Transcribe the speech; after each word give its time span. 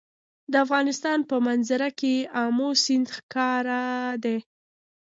د 0.51 0.53
افغانستان 0.65 1.19
په 1.29 1.35
منظره 1.47 1.89
کې 1.99 2.15
آمو 2.43 2.69
سیند 2.83 3.07
ښکاره 3.15 3.81
دی. 4.23 4.37